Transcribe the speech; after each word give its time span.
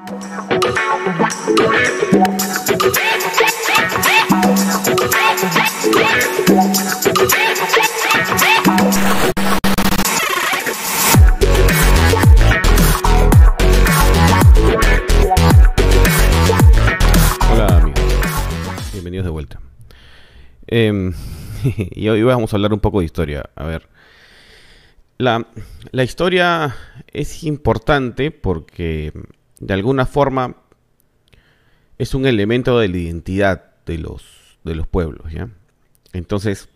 Hola 0.00 0.16
amigos, 17.76 18.00
bienvenidos 18.92 19.24
de 19.24 19.30
vuelta. 19.30 19.60
Em, 20.66 21.12
y 21.90 22.08
hoy 22.08 22.22
vamos 22.22 22.52
a 22.52 22.56
hablar 22.56 22.72
un 22.72 22.80
poco 22.80 23.00
de 23.00 23.04
historia. 23.04 23.50
A 23.54 23.64
ver, 23.64 23.88
la, 25.18 25.46
la 25.90 26.04
historia 26.04 26.74
es 27.12 27.44
importante 27.44 28.30
porque 28.30 29.12
de 29.60 29.74
alguna 29.74 30.06
forma 30.06 30.56
es 31.98 32.14
un 32.14 32.26
elemento 32.26 32.78
de 32.78 32.88
la 32.88 32.96
identidad 32.96 33.76
de 33.86 33.98
los, 33.98 34.24
de 34.64 34.74
los 34.74 34.86
pueblos, 34.86 35.32
¿ya? 35.32 35.50
Entonces, 36.12 36.68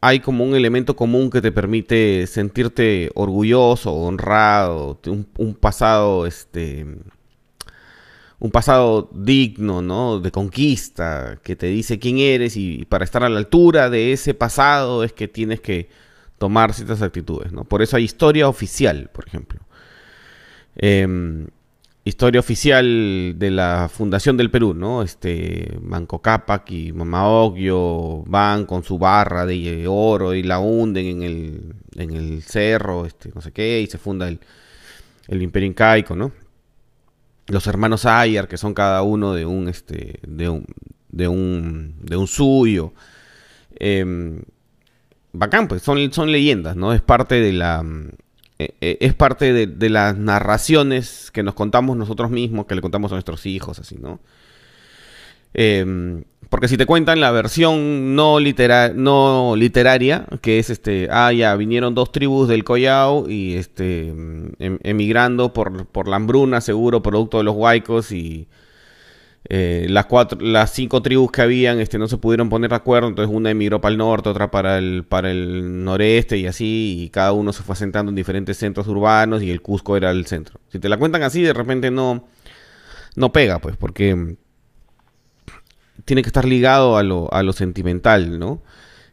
hay 0.00 0.20
como 0.20 0.44
un 0.44 0.54
elemento 0.54 0.94
común 0.94 1.30
que 1.30 1.40
te 1.40 1.50
permite 1.50 2.26
sentirte 2.26 3.10
orgulloso, 3.14 3.90
honrado, 3.92 5.00
un, 5.06 5.26
un 5.38 5.54
pasado, 5.54 6.26
este, 6.26 6.86
un 8.38 8.50
pasado 8.50 9.08
digno, 9.14 9.80
¿no? 9.80 10.20
De 10.20 10.30
conquista, 10.30 11.40
que 11.42 11.56
te 11.56 11.68
dice 11.68 11.98
quién 11.98 12.18
eres 12.18 12.54
y 12.58 12.84
para 12.84 13.04
estar 13.04 13.24
a 13.24 13.30
la 13.30 13.38
altura 13.38 13.88
de 13.88 14.12
ese 14.12 14.34
pasado 14.34 15.04
es 15.04 15.14
que 15.14 15.26
tienes 15.26 15.60
que 15.60 15.88
tomar 16.36 16.74
ciertas 16.74 17.00
actitudes, 17.00 17.52
¿no? 17.52 17.64
Por 17.64 17.80
eso 17.80 17.96
hay 17.96 18.04
historia 18.04 18.46
oficial, 18.46 19.08
por 19.10 19.26
ejemplo. 19.26 19.63
Em, 20.76 21.46
historia 22.04 22.40
oficial 22.40 23.34
de 23.38 23.50
la 23.50 23.88
fundación 23.92 24.36
del 24.36 24.50
Perú, 24.50 24.74
¿no? 24.74 25.02
Este, 25.02 25.78
Manco 25.80 26.20
Cápac 26.20 26.70
y 26.70 26.92
Mamaogio 26.92 28.22
van 28.26 28.66
con 28.66 28.84
su 28.84 28.98
barra 28.98 29.46
de 29.46 29.86
oro 29.88 30.34
y 30.34 30.42
la 30.42 30.58
hunden 30.58 31.06
en 31.06 31.22
el, 31.22 31.74
en 31.96 32.10
el 32.12 32.42
cerro, 32.42 33.06
este, 33.06 33.30
no 33.34 33.40
sé 33.40 33.52
qué, 33.52 33.80
y 33.80 33.86
se 33.86 33.98
funda 33.98 34.28
el, 34.28 34.38
el 35.28 35.42
Imperio 35.42 35.68
Incaico, 35.68 36.14
¿no? 36.14 36.32
Los 37.46 37.66
hermanos 37.66 38.06
Ayar, 38.06 38.48
que 38.48 38.56
son 38.56 38.74
cada 38.74 39.02
uno 39.02 39.34
de 39.34 39.46
un, 39.46 39.68
este, 39.68 40.20
de 40.26 40.48
un, 40.48 40.66
de 41.08 41.28
un, 41.28 41.96
de 42.00 42.16
un 42.16 42.26
suyo. 42.26 42.92
Em, 43.76 44.42
bacán, 45.32 45.68
pues, 45.68 45.82
son, 45.82 46.12
son 46.12 46.32
leyendas, 46.32 46.76
¿no? 46.76 46.92
Es 46.92 47.02
parte 47.02 47.40
de 47.40 47.52
la, 47.52 47.84
eh, 48.58 48.74
eh, 48.80 48.98
es 49.00 49.14
parte 49.14 49.52
de, 49.66 49.90
las 49.90 50.16
narraciones 50.16 51.30
que 51.32 51.42
nos 51.42 51.54
contamos 51.54 51.96
nosotros 51.96 52.30
mismos, 52.30 52.66
que 52.66 52.74
le 52.74 52.80
contamos 52.80 53.10
a 53.12 53.16
nuestros 53.16 53.46
hijos, 53.46 53.78
así, 53.78 53.96
¿no? 53.96 54.20
Eh, 55.54 56.22
porque 56.50 56.68
si 56.68 56.76
te 56.76 56.86
cuentan 56.86 57.20
la 57.20 57.32
versión 57.32 58.14
no, 58.14 58.38
no 58.38 59.56
literaria, 59.56 60.26
que 60.40 60.58
es 60.58 60.70
este, 60.70 61.08
ah, 61.10 61.32
ya, 61.32 61.56
vinieron 61.56 61.94
dos 61.94 62.12
tribus 62.12 62.48
del 62.48 62.64
Collao 62.64 63.28
y 63.28 63.54
este, 63.54 64.08
em 64.08 64.78
emigrando 64.84 65.52
por, 65.52 65.86
por 65.86 66.06
la 66.06 66.16
hambruna, 66.16 66.60
seguro, 66.60 67.02
producto 67.02 67.38
de 67.38 67.44
los 67.44 67.56
huaicos 67.56 68.12
y 68.12 68.46
eh, 69.48 69.86
las, 69.90 70.06
cuatro, 70.06 70.40
las 70.40 70.72
cinco 70.72 71.02
tribus 71.02 71.30
que 71.30 71.42
habían 71.42 71.78
este, 71.78 71.98
no 71.98 72.08
se 72.08 72.16
pudieron 72.16 72.48
poner 72.48 72.70
de 72.70 72.76
acuerdo, 72.76 73.08
entonces 73.08 73.34
una 73.34 73.50
emigró 73.50 73.80
para 73.80 73.92
el 73.92 73.98
norte, 73.98 74.30
otra 74.30 74.50
para 74.50 74.78
el, 74.78 75.04
para 75.04 75.30
el 75.30 75.84
noreste 75.84 76.38
y 76.38 76.46
así, 76.46 77.04
y 77.04 77.10
cada 77.10 77.32
uno 77.32 77.52
se 77.52 77.62
fue 77.62 77.74
asentando 77.74 78.10
en 78.10 78.16
diferentes 78.16 78.56
centros 78.56 78.88
urbanos 78.88 79.42
y 79.42 79.50
el 79.50 79.60
Cusco 79.60 79.96
era 79.96 80.10
el 80.10 80.24
centro. 80.26 80.60
Si 80.70 80.78
te 80.78 80.88
la 80.88 80.96
cuentan 80.96 81.22
así, 81.22 81.42
de 81.42 81.52
repente 81.52 81.90
no, 81.90 82.26
no 83.16 83.32
pega, 83.32 83.58
pues, 83.58 83.76
porque 83.76 84.36
tiene 86.06 86.22
que 86.22 86.28
estar 86.28 86.46
ligado 86.46 86.96
a 86.96 87.02
lo, 87.02 87.32
a 87.32 87.42
lo 87.42 87.52
sentimental, 87.52 88.38
¿no? 88.38 88.62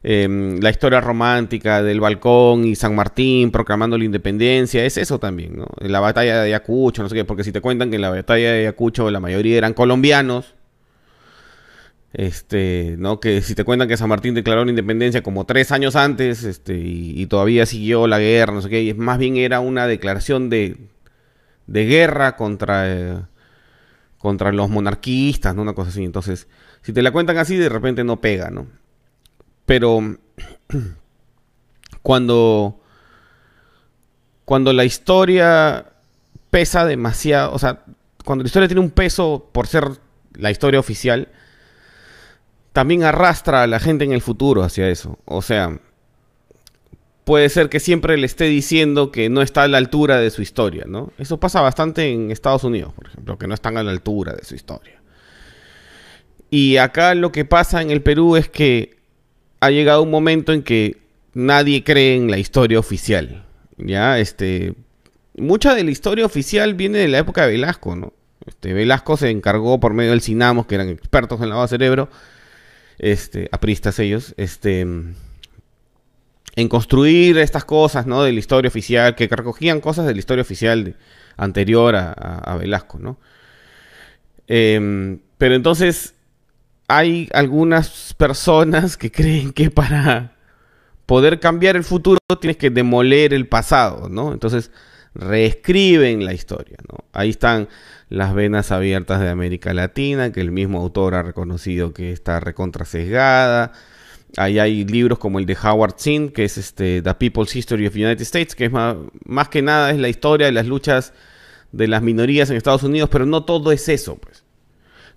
Eh, 0.03 0.57
la 0.59 0.71
historia 0.71 0.99
romántica 0.99 1.83
del 1.83 1.99
balcón 1.99 2.65
y 2.65 2.75
San 2.75 2.95
Martín 2.95 3.51
proclamando 3.51 3.97
la 3.97 4.05
independencia, 4.05 4.83
es 4.83 4.97
eso 4.97 5.19
también, 5.19 5.57
¿no? 5.57 5.67
La 5.79 5.99
batalla 5.99 6.37
de 6.37 6.47
Ayacucho, 6.47 7.03
no 7.03 7.09
sé 7.09 7.15
qué, 7.15 7.25
porque 7.25 7.43
si 7.43 7.51
te 7.51 7.61
cuentan 7.61 7.91
que 7.91 7.97
en 7.97 8.01
la 8.01 8.09
batalla 8.09 8.51
de 8.51 8.59
Ayacucho 8.61 9.11
la 9.11 9.19
mayoría 9.19 9.57
eran 9.57 9.73
colombianos, 9.73 10.55
este, 12.13 12.95
¿no? 12.97 13.19
Que 13.19 13.41
si 13.41 13.55
te 13.55 13.63
cuentan 13.63 13.87
que 13.87 13.95
San 13.95 14.09
Martín 14.09 14.33
declaró 14.33 14.65
la 14.65 14.71
independencia 14.71 15.23
como 15.23 15.45
tres 15.45 15.71
años 15.71 15.95
antes, 15.95 16.43
este, 16.43 16.77
y, 16.77 17.21
y 17.21 17.25
todavía 17.27 17.65
siguió 17.65 18.07
la 18.07 18.19
guerra, 18.19 18.53
no 18.53 18.61
sé 18.61 18.69
qué, 18.69 18.81
y 18.83 18.93
más 18.93 19.17
bien 19.19 19.37
era 19.37 19.59
una 19.59 19.87
declaración 19.87 20.49
de, 20.49 20.77
de 21.67 21.85
guerra 21.85 22.35
contra, 22.35 22.83
eh, 22.91 23.17
contra 24.17 24.51
los 24.51 24.69
monarquistas, 24.69 25.55
¿no? 25.55 25.61
Una 25.61 25.73
cosa 25.73 25.89
así. 25.89 26.03
Entonces, 26.03 26.47
si 26.81 26.91
te 26.91 27.01
la 27.01 27.11
cuentan 27.11 27.37
así, 27.37 27.55
de 27.55 27.69
repente 27.69 28.03
no 28.03 28.19
pega, 28.19 28.49
¿no? 28.49 28.67
Pero 29.71 30.17
cuando, 32.01 32.81
cuando 34.43 34.73
la 34.73 34.83
historia 34.83 35.85
pesa 36.49 36.85
demasiado, 36.85 37.53
o 37.53 37.57
sea, 37.57 37.85
cuando 38.25 38.43
la 38.43 38.47
historia 38.47 38.67
tiene 38.67 38.81
un 38.81 38.89
peso 38.89 39.47
por 39.53 39.67
ser 39.67 39.87
la 40.33 40.51
historia 40.51 40.77
oficial, 40.77 41.29
también 42.73 43.03
arrastra 43.03 43.63
a 43.63 43.67
la 43.67 43.79
gente 43.79 44.03
en 44.03 44.11
el 44.11 44.21
futuro 44.21 44.61
hacia 44.61 44.89
eso. 44.89 45.19
O 45.23 45.41
sea, 45.41 45.79
puede 47.23 47.47
ser 47.47 47.69
que 47.69 47.79
siempre 47.79 48.17
le 48.17 48.25
esté 48.25 48.47
diciendo 48.47 49.09
que 49.09 49.29
no 49.29 49.41
está 49.41 49.63
a 49.63 49.69
la 49.69 49.77
altura 49.77 50.17
de 50.17 50.31
su 50.31 50.41
historia, 50.41 50.83
¿no? 50.85 51.13
Eso 51.17 51.39
pasa 51.39 51.61
bastante 51.61 52.11
en 52.11 52.29
Estados 52.29 52.65
Unidos, 52.65 52.91
por 52.91 53.07
ejemplo, 53.07 53.37
que 53.37 53.47
no 53.47 53.53
están 53.53 53.77
a 53.77 53.83
la 53.83 53.91
altura 53.91 54.33
de 54.33 54.43
su 54.43 54.53
historia. 54.53 55.01
Y 56.49 56.75
acá 56.75 57.15
lo 57.15 57.31
que 57.31 57.45
pasa 57.45 57.81
en 57.81 57.89
el 57.89 58.01
Perú 58.01 58.35
es 58.35 58.49
que 58.49 58.99
ha 59.61 59.69
llegado 59.69 60.03
un 60.03 60.09
momento 60.09 60.51
en 60.51 60.63
que 60.63 60.97
nadie 61.33 61.83
cree 61.83 62.15
en 62.15 62.29
la 62.29 62.37
historia 62.37 62.79
oficial. 62.79 63.45
Ya, 63.77 64.19
este. 64.19 64.73
Mucha 65.37 65.73
de 65.75 65.85
la 65.85 65.91
historia 65.91 66.25
oficial 66.25 66.73
viene 66.73 66.97
de 66.97 67.07
la 67.07 67.19
época 67.19 67.45
de 67.45 67.53
Velasco, 67.53 67.95
¿no? 67.95 68.11
Este, 68.45 68.73
Velasco 68.73 69.15
se 69.15 69.29
encargó 69.29 69.79
por 69.79 69.93
medio 69.93 70.11
del 70.11 70.21
Sinamos, 70.21 70.65
que 70.65 70.75
eran 70.75 70.89
expertos 70.89 71.39
en 71.41 71.49
lavado 71.49 71.67
de 71.67 71.69
cerebro, 71.69 72.09
este, 72.97 73.47
apristas 73.51 73.97
ellos, 73.99 74.33
este, 74.35 74.81
en 74.81 75.13
construir 76.67 77.37
estas 77.37 77.63
cosas, 77.63 78.07
¿no? 78.07 78.23
De 78.23 78.33
la 78.33 78.39
historia 78.39 78.67
oficial, 78.67 79.15
que 79.15 79.27
recogían 79.27 79.79
cosas 79.79 80.05
de 80.05 80.13
la 80.13 80.19
historia 80.19 80.41
oficial 80.41 80.97
anterior 81.37 81.95
a, 81.95 82.57
Velasco, 82.59 82.99
¿no? 82.99 83.17
Eh, 84.47 85.17
pero 85.37 85.55
entonces 85.55 86.15
hay 86.91 87.29
algunas 87.31 88.13
personas 88.15 88.97
que 88.97 89.11
creen 89.19 89.53
que 89.53 89.71
para 89.71 90.35
poder 91.05 91.39
cambiar 91.39 91.75
el 91.77 91.83
futuro 91.83 92.19
tienes 92.39 92.57
que 92.57 92.69
demoler 92.69 93.33
el 93.33 93.47
pasado, 93.47 94.09
¿no? 94.09 94.33
Entonces 94.33 94.71
reescriben 95.13 96.25
la 96.25 96.33
historia, 96.33 96.77
¿no? 96.89 97.05
Ahí 97.13 97.29
están 97.29 97.69
las 98.09 98.33
venas 98.33 98.71
abiertas 98.71 99.21
de 99.21 99.29
América 99.29 99.73
Latina, 99.73 100.31
que 100.31 100.41
el 100.41 100.51
mismo 100.51 100.79
autor 100.79 101.15
ha 101.15 101.23
reconocido 101.23 101.93
que 101.93 102.11
está 102.11 102.39
recontra 102.41 102.85
sesgada. 102.85 103.71
Ahí 104.37 104.59
hay 104.59 104.85
libros 104.85 105.17
como 105.17 105.39
el 105.39 105.45
de 105.45 105.57
Howard 105.61 105.95
Zinn, 105.97 106.29
que 106.29 106.43
es 106.45 106.57
este 106.57 107.01
The 107.01 107.13
People's 107.15 107.55
History 107.55 107.87
of 107.87 107.93
the 107.93 108.05
United 108.05 108.21
States, 108.21 108.55
que 108.55 108.65
es 108.65 108.71
más, 108.71 108.97
más 109.25 109.49
que 109.49 109.61
nada 109.61 109.91
es 109.91 109.97
la 109.97 110.09
historia 110.09 110.45
de 110.45 110.53
las 110.53 110.65
luchas 110.65 111.13
de 111.71 111.87
las 111.87 112.01
minorías 112.01 112.49
en 112.49 112.57
Estados 112.57 112.83
Unidos, 112.83 113.09
pero 113.09 113.25
no 113.25 113.43
todo 113.45 113.71
es 113.71 113.87
eso, 113.87 114.17
pues. 114.17 114.40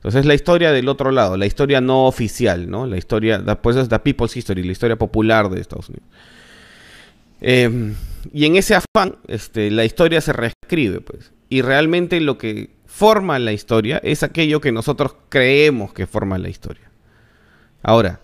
Entonces 0.05 0.21
es 0.21 0.27
la 0.27 0.35
historia 0.35 0.71
del 0.71 0.87
otro 0.91 1.11
lado, 1.11 1.39
la 1.39 1.47
historia 1.47 1.81
no 1.81 2.05
oficial, 2.05 2.69
¿no? 2.69 2.87
La 2.87 2.99
historia, 2.99 3.43
pues 3.63 3.77
es 3.77 3.89
The 3.89 4.01
People's 4.01 4.37
History, 4.37 4.63
la 4.63 4.73
historia 4.73 4.97
popular 4.97 5.49
de 5.49 5.63
Estados 5.63 5.89
Unidos. 5.89 6.07
Eh, 7.41 7.95
y 8.31 8.45
en 8.45 8.57
ese 8.57 8.75
afán, 8.75 9.17
este, 9.29 9.71
la 9.71 9.87
historia 9.87 10.21
se 10.21 10.35
reescribe, 10.35 11.01
pues. 11.01 11.33
Y 11.49 11.63
realmente 11.63 12.21
lo 12.21 12.37
que 12.37 12.69
forma 12.85 13.39
la 13.39 13.55
historia 13.55 13.99
es 14.05 14.23
aquello 14.23 14.61
que 14.61 14.73
nosotros 14.73 15.17
creemos 15.31 15.95
que 15.95 16.07
forma 16.07 16.37
la 16.37 16.51
historia. 16.51 16.91
Ahora, 17.83 18.21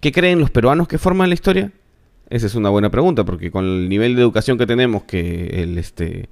¿qué 0.00 0.10
creen 0.10 0.40
los 0.40 0.50
peruanos 0.50 0.88
que 0.88 0.98
forman 0.98 1.28
la 1.28 1.34
historia? 1.34 1.70
Esa 2.30 2.46
es 2.46 2.56
una 2.56 2.68
buena 2.68 2.90
pregunta, 2.90 3.22
porque 3.22 3.52
con 3.52 3.64
el 3.64 3.88
nivel 3.88 4.16
de 4.16 4.22
educación 4.22 4.58
que 4.58 4.66
tenemos, 4.66 5.04
que 5.04 5.62
el, 5.62 5.78
este, 5.78 6.28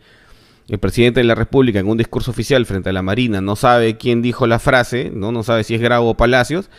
el 0.68 0.78
presidente 0.78 1.20
de 1.20 1.24
la 1.24 1.34
República 1.34 1.80
en 1.80 1.88
un 1.88 1.98
discurso 1.98 2.30
oficial 2.30 2.64
frente 2.66 2.90
a 2.90 2.92
la 2.92 3.02
Marina 3.02 3.40
no 3.40 3.56
sabe 3.56 3.96
quién 3.96 4.22
dijo 4.22 4.46
la 4.46 4.58
frase, 4.58 5.10
no, 5.12 5.32
no 5.32 5.42
sabe 5.42 5.64
si 5.64 5.74
es 5.74 5.80
Grau 5.80 6.06
o 6.06 6.16
Palacios, 6.16 6.70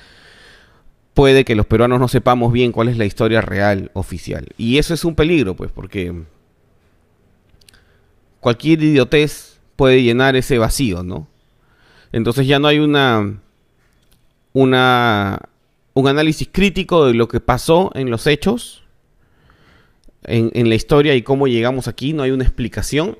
puede 1.13 1.43
que 1.43 1.55
los 1.55 1.65
peruanos 1.65 1.99
no 1.99 2.07
sepamos 2.07 2.53
bien 2.53 2.71
cuál 2.71 2.87
es 2.87 2.97
la 2.97 3.05
historia 3.05 3.41
real 3.41 3.91
oficial. 3.93 4.47
Y 4.57 4.77
eso 4.77 4.93
es 4.93 5.03
un 5.03 5.15
peligro, 5.15 5.55
pues, 5.55 5.71
porque 5.71 6.13
cualquier 8.39 8.81
idiotez 8.81 9.59
puede 9.75 10.03
llenar 10.03 10.35
ese 10.35 10.57
vacío, 10.57 11.03
¿no? 11.03 11.27
Entonces 12.11 12.47
ya 12.47 12.59
no 12.59 12.67
hay 12.67 12.79
una, 12.79 13.39
una 14.53 15.39
un 15.93 16.07
análisis 16.07 16.47
crítico 16.51 17.05
de 17.05 17.13
lo 17.13 17.27
que 17.27 17.39
pasó 17.39 17.91
en 17.95 18.09
los 18.09 18.27
hechos, 18.27 18.83
en, 20.23 20.51
en 20.53 20.69
la 20.69 20.75
historia 20.75 21.15
y 21.15 21.23
cómo 21.23 21.47
llegamos 21.47 21.87
aquí, 21.87 22.13
no 22.13 22.23
hay 22.23 22.31
una 22.31 22.43
explicación 22.43 23.17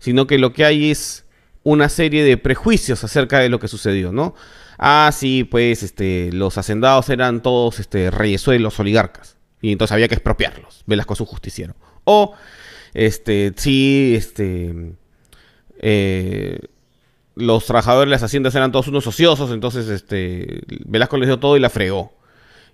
sino 0.00 0.26
que 0.26 0.38
lo 0.38 0.52
que 0.52 0.64
hay 0.64 0.90
es 0.90 1.24
una 1.62 1.88
serie 1.88 2.24
de 2.24 2.36
prejuicios 2.36 3.04
acerca 3.04 3.38
de 3.38 3.48
lo 3.48 3.60
que 3.60 3.68
sucedió, 3.68 4.10
¿no? 4.12 4.34
Ah, 4.78 5.10
sí, 5.12 5.44
pues 5.44 5.82
este, 5.82 6.30
los 6.32 6.58
hacendados 6.58 7.08
eran 7.10 7.42
todos 7.42 7.78
este, 7.78 8.10
reyesuelos 8.10 8.80
oligarcas. 8.80 9.36
Y 9.60 9.72
entonces 9.72 9.92
había 9.92 10.08
que 10.08 10.14
expropiarlos. 10.14 10.82
Velasco 10.86 11.12
es 11.14 11.20
un 11.20 11.26
justiciero. 11.26 11.76
O, 12.04 12.34
este, 12.94 13.52
sí, 13.56 14.14
este, 14.16 14.94
eh, 15.78 16.60
los 17.34 17.66
trabajadores 17.66 18.08
de 18.08 18.12
las 18.12 18.22
haciendas 18.22 18.54
eran 18.54 18.72
todos 18.72 18.88
unos 18.88 19.06
ociosos, 19.06 19.50
entonces 19.50 19.88
este, 19.88 20.62
Velasco 20.86 21.18
les 21.18 21.28
dio 21.28 21.38
todo 21.38 21.56
y 21.56 21.60
la 21.60 21.70
fregó. 21.70 22.14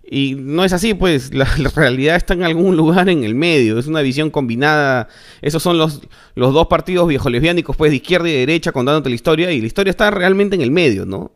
Y 0.09 0.37
no 0.37 0.65
es 0.65 0.73
así, 0.73 0.95
pues 0.95 1.35
la, 1.35 1.47
realidad 1.75 2.17
está 2.17 2.35
en 2.35 2.45
algún 2.45 2.77
lugar 2.77 3.09
en 3.09 3.25
el 3.25 3.35
medio, 3.35 3.79
es 3.79 3.87
una 3.87 4.03
visión 4.03 4.31
combinada. 4.31 5.09
Esos 5.43 5.63
son 5.63 5.79
los, 5.79 6.03
los 6.35 6.55
dos 6.55 6.69
partidos 6.69 7.09
viejo 7.09 7.29
lesbiánicos, 7.29 7.77
pues 7.77 7.91
de 7.91 7.97
izquierda 7.97 8.29
y 8.29 8.33
de 8.33 8.39
derecha 8.39 8.73
contándote 8.73 9.09
la 9.09 9.15
historia, 9.15 9.51
y 9.51 9.61
la 9.61 9.67
historia 9.67 9.91
está 9.91 10.11
realmente 10.11 10.55
en 10.55 10.63
el 10.63 10.71
medio, 10.71 11.05
¿no? 11.07 11.33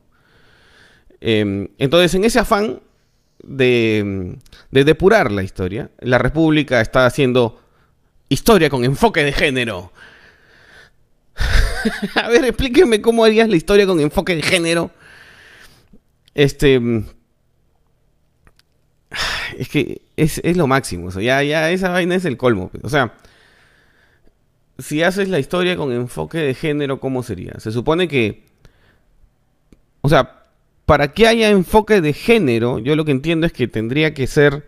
Em, 1.20 1.68
entonces, 1.78 2.14
en 2.14 2.24
ese 2.24 2.38
afán 2.38 2.80
de, 3.42 4.38
depurar 4.70 5.32
la 5.32 5.42
historia, 5.42 5.90
la 5.98 6.18
República 6.18 6.80
está 6.80 7.06
haciendo 7.06 7.60
historia 8.28 8.70
con 8.70 8.84
enfoque 8.84 9.24
de 9.24 9.32
género. 9.32 9.92
A 12.14 12.28
ver, 12.28 12.44
explíqueme 12.44 13.00
cómo 13.00 13.24
harías 13.24 13.48
la 13.48 13.56
historia 13.56 13.86
con 13.86 14.00
enfoque 14.00 14.36
de 14.36 14.42
género. 14.42 14.90
Este. 16.34 16.80
Es 19.60 19.68
que 19.68 20.00
es, 20.16 20.40
lo 20.56 20.66
máximo. 20.66 21.10
ya, 21.20 21.42
ya 21.42 21.70
esa 21.70 21.90
vaina 21.90 22.14
es 22.14 22.24
el 22.24 22.38
colmo. 22.38 22.70
O 22.82 22.88
sea, 22.88 23.12
si 24.78 25.02
haces 25.02 25.28
la 25.28 25.38
historia 25.38 25.76
con 25.76 25.92
enfoque 25.92 26.38
de 26.38 26.54
género, 26.54 26.98
¿cómo 26.98 27.22
sería? 27.22 27.52
Se 27.58 27.70
supone 27.70 28.08
que. 28.08 28.46
O 30.00 30.08
sea, 30.08 30.44
para 30.86 31.12
que 31.12 31.26
haya 31.26 31.50
enfoque 31.50 32.00
de 32.00 32.14
género, 32.14 32.78
yo 32.78 32.96
lo 32.96 33.04
que 33.04 33.10
entiendo 33.10 33.46
es 33.46 33.52
que 33.52 33.68
tendría 33.68 34.14
que 34.14 34.26
ser... 34.26 34.66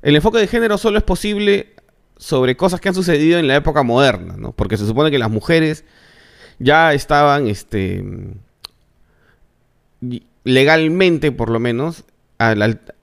El 0.00 0.16
enfoque 0.16 0.38
de 0.38 0.46
género 0.46 0.78
solo 0.78 0.96
es 0.96 1.04
posible 1.04 1.74
sobre 2.16 2.56
cosas 2.56 2.80
que 2.80 2.88
han 2.88 2.94
sucedido 2.94 3.38
en 3.38 3.48
la 3.48 3.56
época 3.56 3.82
moderna, 3.82 4.36
¿no? 4.38 4.52
Porque 4.52 4.78
se 4.78 4.86
supone 4.86 5.10
que 5.10 5.18
las 5.18 5.30
mujeres 5.30 5.84
ya 6.58 6.94
estaban, 6.94 7.48
este, 7.48 8.02
legalmente 10.42 11.32
por 11.32 11.50
lo 11.50 11.60
menos, 11.60 12.04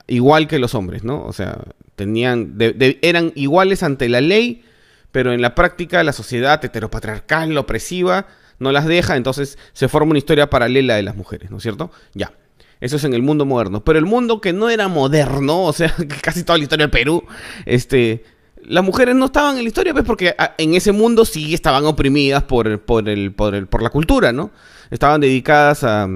igual 0.06 0.48
que 0.48 0.58
los 0.58 0.74
hombres, 0.74 1.04
¿no? 1.04 1.24
O 1.24 1.32
sea, 1.32 1.58
tenían, 1.96 2.56
eran 3.02 3.32
iguales 3.34 3.82
ante 3.82 4.08
la 4.08 4.20
ley, 4.20 4.64
pero 5.12 5.32
en 5.32 5.40
la 5.40 5.54
práctica 5.54 6.02
la 6.02 6.12
sociedad 6.12 6.62
heteropatriarcal, 6.64 7.56
opresiva, 7.56 8.26
no 8.58 8.72
las 8.72 8.86
deja, 8.86 9.16
entonces 9.16 9.58
se 9.72 9.88
forma 9.88 10.10
una 10.10 10.18
historia 10.18 10.50
paralela 10.50 10.96
de 10.96 11.02
las 11.02 11.16
mujeres, 11.16 11.50
¿no 11.50 11.58
es 11.58 11.62
cierto? 11.62 11.90
Ya. 12.14 12.32
Eso 12.80 12.96
es 12.96 13.04
en 13.04 13.14
el 13.14 13.22
mundo 13.22 13.46
moderno. 13.46 13.82
Pero 13.82 13.98
el 13.98 14.04
mundo 14.04 14.40
que 14.40 14.52
no 14.52 14.68
era 14.68 14.88
moderno, 14.88 15.62
o 15.64 15.72
sea, 15.72 15.94
casi 16.22 16.44
toda 16.44 16.58
la 16.58 16.64
historia 16.64 16.84
del 16.84 16.90
Perú, 16.90 17.24
este, 17.64 18.24
las 18.62 18.84
mujeres 18.84 19.14
no 19.14 19.26
estaban 19.26 19.56
en 19.56 19.62
la 19.62 19.68
historia, 19.68 19.92
pues 19.92 20.04
porque 20.04 20.34
ah, 20.36 20.54
en 20.58 20.74
ese 20.74 20.92
mundo 20.92 21.24
sí 21.24 21.54
estaban 21.54 21.84
oprimidas 21.86 22.42
por, 22.42 22.80
por, 22.80 23.08
el, 23.08 23.32
por, 23.32 23.54
el, 23.54 23.66
por 23.66 23.82
la 23.82 23.90
cultura, 23.90 24.32
¿no? 24.32 24.50
Estaban 24.90 25.20
dedicadas 25.20 25.84
a, 25.84 26.08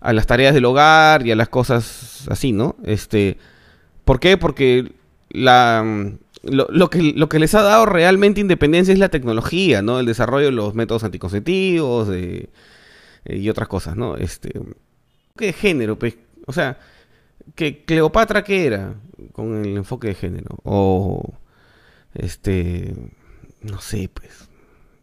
a 0.00 0.12
las 0.12 0.26
tareas 0.26 0.54
del 0.54 0.64
hogar 0.64 1.26
y 1.26 1.30
a 1.30 1.36
las 1.36 1.48
cosas 1.48 2.26
así, 2.28 2.52
¿no? 2.52 2.76
Este, 2.84 3.38
¿Por 4.04 4.18
qué? 4.20 4.36
Porque 4.36 4.92
la, 5.28 6.12
lo, 6.42 6.90
que, 6.90 7.12
lo 7.14 7.28
que 7.28 7.38
les 7.38 7.54
ha 7.54 7.62
dado 7.62 7.86
realmente 7.86 8.40
independencia 8.40 8.92
es 8.92 8.98
la 8.98 9.10
tecnología, 9.10 9.82
¿no? 9.82 10.00
El 10.00 10.06
desarrollo 10.06 10.46
de 10.46 10.52
los 10.52 10.74
métodos 10.74 11.04
anticonceptivos 11.04 12.08
eh, 12.12 12.48
y 13.26 13.48
otras 13.48 13.68
cosas, 13.68 13.96
¿no? 13.96 14.16
Este, 14.16 14.52
¿Qué 15.36 15.52
género? 15.52 15.98
Pues? 15.98 16.16
O 16.46 16.52
sea, 16.52 16.78
que 17.54 17.84
Cleopatra 17.84 18.42
qué 18.44 18.66
era 18.66 18.94
con 19.32 19.64
el 19.64 19.76
enfoque 19.76 20.08
de 20.08 20.14
género? 20.14 20.58
O 20.64 21.34
este, 22.14 22.94
no 23.62 23.80
sé, 23.80 24.10
pues. 24.12 24.48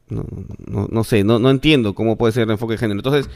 No, 0.09 0.25
no, 0.65 0.87
no 0.89 1.03
sé, 1.03 1.23
no, 1.23 1.37
no 1.37 1.49
entiendo 1.49 1.93
cómo 1.93 2.17
puede 2.17 2.33
ser 2.33 2.43
el 2.43 2.51
enfoque 2.51 2.73
de 2.73 2.77
género. 2.77 2.99
Entonces, 2.99 3.29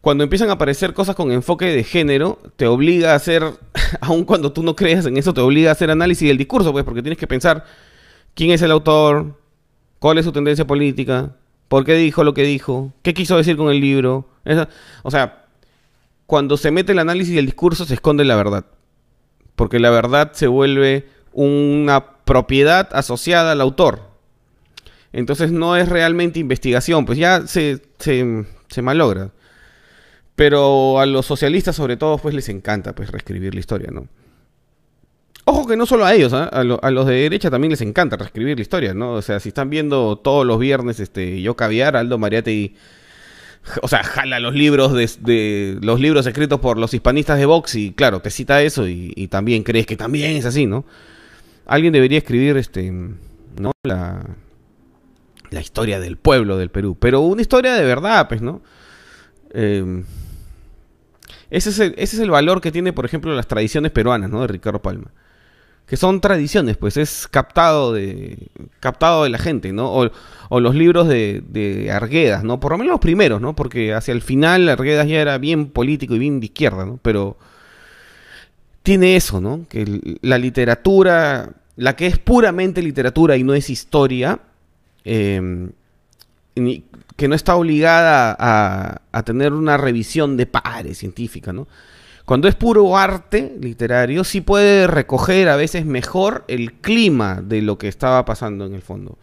cuando 0.00 0.24
empiezan 0.24 0.48
a 0.48 0.54
aparecer 0.54 0.94
cosas 0.94 1.14
con 1.14 1.30
enfoque 1.30 1.66
de 1.66 1.84
género, 1.84 2.38
te 2.56 2.66
obliga 2.66 3.12
a 3.12 3.16
hacer, 3.16 3.42
aun 4.00 4.24
cuando 4.24 4.52
tú 4.52 4.62
no 4.62 4.74
creas 4.74 5.04
en 5.06 5.16
eso, 5.16 5.34
te 5.34 5.40
obliga 5.40 5.70
a 5.70 5.72
hacer 5.72 5.90
análisis 5.90 6.26
del 6.26 6.38
discurso, 6.38 6.72
pues, 6.72 6.84
porque 6.84 7.02
tienes 7.02 7.18
que 7.18 7.26
pensar 7.26 7.64
quién 8.34 8.50
es 8.50 8.62
el 8.62 8.70
autor, 8.70 9.38
cuál 9.98 10.18
es 10.18 10.24
su 10.24 10.32
tendencia 10.32 10.66
política, 10.66 11.36
por 11.68 11.84
qué 11.84 11.94
dijo 11.94 12.24
lo 12.24 12.34
que 12.34 12.42
dijo, 12.42 12.92
qué 13.02 13.14
quiso 13.14 13.36
decir 13.36 13.56
con 13.56 13.70
el 13.70 13.80
libro. 13.80 14.28
o 15.02 15.10
sea, 15.10 15.44
cuando 16.26 16.56
se 16.56 16.70
mete 16.70 16.92
el 16.92 16.98
análisis 16.98 17.34
del 17.34 17.46
discurso 17.46 17.84
se 17.84 17.94
esconde 17.94 18.24
la 18.24 18.36
verdad, 18.36 18.64
porque 19.54 19.78
la 19.78 19.90
verdad 19.90 20.32
se 20.32 20.46
vuelve 20.46 21.08
una 21.32 22.16
propiedad 22.24 22.88
asociada 22.92 23.52
al 23.52 23.60
autor. 23.60 24.08
Entonces 25.12 25.50
no 25.52 25.76
es 25.76 25.88
realmente 25.88 26.38
investigación, 26.38 27.04
pues 27.04 27.18
ya 27.18 27.46
se, 27.46 27.82
se, 27.98 28.46
se 28.68 28.82
malogra. 28.82 29.32
Pero 30.36 31.00
a 31.00 31.06
los 31.06 31.26
socialistas, 31.26 31.76
sobre 31.76 31.96
todo, 31.96 32.18
pues 32.18 32.34
les 32.34 32.48
encanta 32.48 32.94
pues 32.94 33.10
reescribir 33.10 33.54
la 33.54 33.60
historia, 33.60 33.90
¿no? 33.90 34.08
Ojo 35.44 35.66
que 35.66 35.76
no 35.76 35.86
solo 35.86 36.04
a 36.04 36.14
ellos, 36.14 36.32
¿ah? 36.32 36.44
a, 36.44 36.62
los 36.62 37.06
de 37.06 37.14
derecha 37.14 37.50
también 37.50 37.70
les 37.70 37.80
encanta 37.80 38.16
reescribir 38.16 38.56
la 38.56 38.62
historia, 38.62 38.94
¿no? 38.94 39.14
O 39.14 39.22
sea, 39.22 39.40
si 39.40 39.48
están 39.48 39.68
viendo 39.70 40.16
todos 40.16 40.46
los 40.46 40.58
viernes 40.58 41.00
este 41.00 41.40
Yo 41.42 41.56
Caviar, 41.56 41.96
Aldo 41.96 42.18
Mariate 42.18 42.74
o 43.82 43.88
sea, 43.88 44.02
jala 44.02 44.40
los 44.40 44.54
libros 44.54 44.92
de, 44.92 45.78
los 45.82 46.00
libros 46.00 46.26
escritos 46.26 46.60
por 46.60 46.78
los 46.78 46.94
hispanistas 46.94 47.38
de 47.38 47.46
Vox 47.46 47.74
y 47.74 47.92
claro, 47.92 48.20
te 48.20 48.30
cita 48.30 48.62
eso 48.62 48.88
y, 48.88 49.12
y, 49.16 49.28
también 49.28 49.62
crees 49.62 49.86
que 49.86 49.96
también 49.96 50.36
es 50.36 50.44
así, 50.44 50.66
¿no? 50.66 50.84
Alguien 51.66 51.92
debería 51.92 52.18
escribir 52.18 52.56
este, 52.56 52.90
¿no? 52.90 53.72
La, 53.82 54.24
la 55.50 55.60
historia 55.60 56.00
del 56.00 56.16
pueblo 56.16 56.56
del 56.56 56.70
Perú, 56.70 56.96
pero 56.98 57.20
una 57.20 57.42
historia 57.42 57.74
de 57.74 57.84
verdad, 57.84 58.28
pues, 58.28 58.40
¿no? 58.40 58.62
Eh, 59.52 60.02
ese 61.50 61.92
es, 61.96 62.18
el, 62.18 62.30
valor 62.30 62.60
que 62.60 62.70
tiene, 62.70 62.92
por 62.92 63.04
ejemplo, 63.04 63.34
las 63.34 63.48
tradiciones 63.48 63.90
peruanas, 63.90 64.30
¿no? 64.30 64.42
De 64.42 64.46
Ricardo 64.46 64.80
Palma. 64.80 65.10
Que 65.86 65.96
son 65.96 66.20
tradiciones, 66.20 66.76
pues 66.76 66.96
es 66.96 67.26
captado 67.28 67.92
de, 67.92 68.48
captado 68.78 69.24
de 69.24 69.30
la 69.30 69.38
gente, 69.38 69.72
¿no? 69.72 70.10
O, 70.48 70.60
los 70.60 70.74
libros 70.76 71.08
de, 71.08 71.90
Arguedas, 71.92 72.44
¿no? 72.44 72.60
Por 72.60 72.72
lo 72.72 72.78
menos 72.78 72.92
los 72.92 73.00
primeros, 73.00 73.40
¿no? 73.40 73.56
Porque 73.56 73.92
hacia 73.92 74.12
el 74.12 74.22
final 74.22 74.68
Arguedas 74.68 75.08
ya 75.08 75.20
era 75.20 75.38
bien 75.38 75.70
político 75.70 76.14
y 76.14 76.20
bien 76.20 76.38
de 76.38 76.46
izquierda, 76.46 76.86
¿no? 76.86 77.00
Pero 77.02 77.36
tiene 78.84 79.16
eso, 79.16 79.40
¿no? 79.40 79.66
Que 79.68 80.18
la 80.22 80.38
literatura, 80.38 81.50
la 81.74 81.96
que 81.96 82.06
es 82.06 82.18
puramente 82.18 82.80
literatura 82.80 83.36
y 83.36 83.42
no 83.42 83.54
es 83.54 83.68
historia, 83.70 84.38
eh, 85.04 85.70
que 86.54 87.28
no 87.28 87.34
está 87.34 87.54
obligada 87.56 88.36
a, 88.38 89.22
tener 89.22 89.52
una 89.52 89.76
revisión 89.76 90.36
de 90.36 90.46
pares 90.46 90.98
científica, 90.98 91.52
¿no? 91.52 91.68
Cuando 92.24 92.48
es 92.48 92.54
puro 92.54 92.96
arte 92.96 93.56
literario, 93.60 94.22
sí 94.24 94.40
puede 94.40 94.86
recoger 94.86 95.48
a 95.48 95.56
veces 95.56 95.84
mejor 95.84 96.44
el 96.48 96.74
clima 96.74 97.42
de 97.42 97.60
lo 97.60 97.76
que 97.76 97.88
estaba 97.88 98.24
pasando 98.24 98.66
en 98.66 98.74
el 98.74 98.82
fondo. 98.82 99.18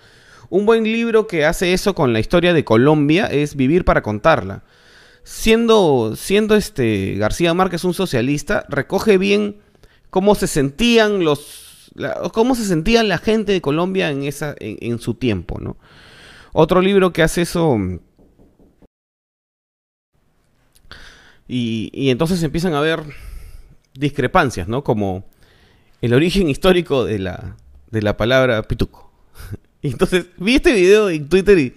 Un 0.49 0.65
buen 0.65 0.83
libro 0.83 1.25
que 1.25 1.45
hace 1.45 1.73
eso 1.73 1.95
con 1.95 2.11
la 2.11 2.19
historia 2.19 2.53
de 2.53 2.65
Colombia 2.65 3.27
es 3.27 3.55
Vivir 3.55 3.85
para 3.85 4.01
contarla. 4.01 4.63
Siendo, 5.23 6.15
siendo 6.15 6.55
este 6.55 7.15
García 7.15 7.53
Márquez 7.53 7.83
un 7.83 7.93
socialista, 7.93 8.65
recoge 8.69 9.17
bien 9.17 9.57
cómo 10.09 10.35
se 10.35 10.47
sentían 10.47 11.23
los 11.23 11.91
cómo 12.31 12.55
se 12.55 12.65
sentían 12.65 13.07
la 13.07 13.17
gente 13.17 13.53
de 13.53 13.61
Colombia 13.61 14.11
en 14.11 14.23
esa 14.23 14.55
en 14.59 14.99
su 14.99 15.15
tiempo, 15.15 15.59
¿no? 15.59 15.77
Otro 16.59 16.81
libro 16.81 17.13
que 17.13 17.21
hace 17.21 17.43
eso... 17.43 17.77
Y, 21.47 22.09
entonces 22.09 22.41
empiezan 22.41 22.73
a 22.73 22.79
haber 22.79 23.03
discrepancias, 23.93 24.67
¿no? 24.67 24.83
Como 24.83 25.29
el 26.01 26.15
origen 26.15 26.49
histórico 26.49 27.05
de 27.05 27.19
la, 27.19 27.57
de 27.91 28.01
la 28.01 28.17
palabra 28.17 28.63
pituco. 28.63 29.11
Y 29.83 29.89
entonces 29.89 30.25
vi 30.37 30.55
este 30.55 30.73
video 30.73 31.11
en 31.11 31.29
Twitter 31.29 31.59
y... 31.59 31.75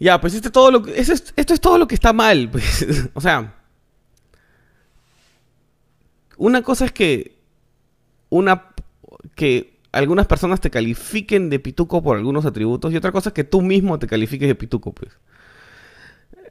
Ya, 0.00 0.20
pues 0.20 0.34
este 0.34 0.50
todo 0.50 0.72
lo 0.72 0.82
que, 0.82 0.98
esto 0.98 1.54
es 1.54 1.60
todo 1.60 1.78
lo 1.78 1.86
que 1.86 1.94
está 1.94 2.12
mal. 2.12 2.48
Pues. 2.50 2.84
o 3.14 3.20
sea, 3.20 3.54
una 6.36 6.62
cosa 6.62 6.86
es 6.86 6.90
que 6.90 7.38
una 8.28 8.72
que 9.36 9.79
algunas 9.92 10.26
personas 10.26 10.60
te 10.60 10.70
califiquen 10.70 11.50
de 11.50 11.58
pituco 11.58 12.02
por 12.02 12.16
algunos 12.16 12.46
atributos 12.46 12.92
y 12.92 12.96
otra 12.96 13.12
cosa 13.12 13.30
es 13.30 13.34
que 13.34 13.44
tú 13.44 13.60
mismo 13.60 13.98
te 13.98 14.06
califiques 14.06 14.48
de 14.48 14.54
pituco, 14.54 14.92
pues. 14.92 15.12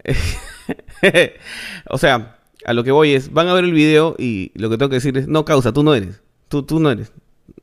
o 1.89 1.97
sea, 1.97 2.39
a 2.65 2.73
lo 2.73 2.83
que 2.83 2.91
voy 2.91 3.13
es, 3.13 3.31
van 3.31 3.47
a 3.47 3.53
ver 3.53 3.63
el 3.63 3.73
video 3.73 4.15
y 4.17 4.51
lo 4.55 4.69
que 4.69 4.77
tengo 4.77 4.89
que 4.89 4.95
decir 4.95 5.17
es, 5.17 5.27
no 5.27 5.45
causa, 5.45 5.71
tú 5.71 5.83
no 5.83 5.93
eres. 5.93 6.21
Tú, 6.47 6.63
tú 6.63 6.79
no 6.79 6.91
eres. 6.91 7.11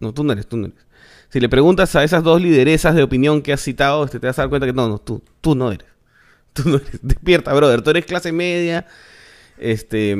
No, 0.00 0.14
tú 0.14 0.24
no 0.24 0.32
eres, 0.32 0.46
tú 0.46 0.56
no 0.56 0.66
eres. 0.66 0.86
Si 1.28 1.40
le 1.40 1.48
preguntas 1.48 1.94
a 1.96 2.04
esas 2.04 2.22
dos 2.22 2.40
lideresas 2.40 2.94
de 2.94 3.02
opinión 3.02 3.42
que 3.42 3.52
has 3.52 3.60
citado, 3.60 4.04
este, 4.04 4.20
te 4.20 4.26
vas 4.26 4.38
a 4.38 4.42
dar 4.42 4.48
cuenta 4.48 4.66
que 4.66 4.72
no, 4.72 4.88
no, 4.88 4.98
tú, 4.98 5.22
tú 5.40 5.54
no 5.54 5.72
eres. 5.72 5.88
Tú 6.52 6.68
no 6.68 6.76
eres. 6.76 6.90
Despierta, 7.02 7.52
brother. 7.52 7.82
Tú 7.82 7.90
eres 7.90 8.06
clase 8.06 8.32
media. 8.32 8.86
Este. 9.58 10.16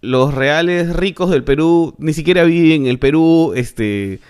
Los 0.00 0.34
reales 0.34 0.94
ricos 0.94 1.30
del 1.30 1.44
Perú 1.44 1.94
ni 1.98 2.12
siquiera 2.12 2.44
viven 2.44 2.82
en 2.82 2.86
el 2.88 2.98
Perú. 2.98 3.52
Este. 3.56 4.20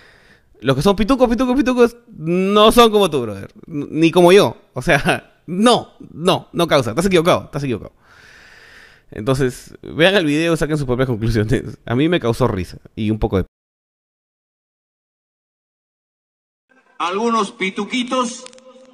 Los 0.59 0.75
que 0.75 0.81
son 0.81 0.95
pitucos, 0.95 1.29
pitucos, 1.29 1.55
pitucos, 1.55 1.97
no 2.17 2.71
son 2.71 2.91
como 2.91 3.09
tú, 3.09 3.21
brother. 3.21 3.51
Ni 3.67 4.11
como 4.11 4.31
yo. 4.31 4.57
O 4.73 4.81
sea, 4.81 5.33
no, 5.45 5.93
no, 6.11 6.47
no 6.51 6.67
causa. 6.67 6.91
Estás 6.91 7.05
equivocado, 7.05 7.45
estás 7.45 7.63
equivocado. 7.63 7.93
Entonces, 9.11 9.77
vean 9.81 10.15
el 10.15 10.25
video, 10.25 10.57
saquen 10.57 10.77
sus 10.77 10.85
propias 10.85 11.07
conclusiones. 11.07 11.77
A 11.85 11.95
mí 11.95 12.09
me 12.09 12.19
causó 12.19 12.47
risa 12.47 12.77
y 12.95 13.11
un 13.11 13.19
poco 13.19 13.37
de... 13.37 13.45
Algunos 16.99 17.51
pituquitos. 17.51 18.45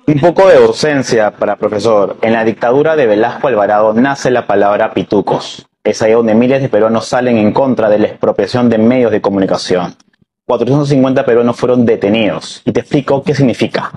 Un 0.06 0.20
poco 0.20 0.48
de 0.48 0.60
docencia 0.60 1.32
para 1.32 1.56
profesor. 1.58 2.18
En 2.22 2.34
la 2.34 2.44
dictadura 2.44 2.96
de 2.98 3.08
Velasco 3.08 3.48
Alvarado 3.48 3.94
nace 3.94 4.30
la 4.30 4.46
palabra 4.46 4.94
pitucos. 4.94 5.66
Es 5.84 6.02
ahí 6.02 6.14
donde 6.14 6.34
miles 6.34 6.62
de 6.62 6.70
peruanos 6.70 7.06
salen 7.08 7.38
en 7.38 7.52
contra 7.52 7.90
de 7.90 8.00
la 8.00 8.08
expropiación 8.08 8.70
de 8.70 8.78
medios 8.78 9.12
de 9.12 9.22
comunicación. 9.22 9.96
450 10.46 11.26
peruanos 11.26 11.58
fueron 11.58 11.86
detenidos. 11.86 12.62
Y 12.66 12.72
te 12.72 12.82
explico 12.82 13.24
qué 13.24 13.36
significa. 13.36 13.92